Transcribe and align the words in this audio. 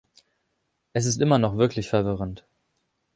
Es 0.93 1.05
ist 1.05 1.21
immer 1.21 1.37
noch 1.37 1.57
wirklich 1.59 1.87
verwirrend. 1.89 2.43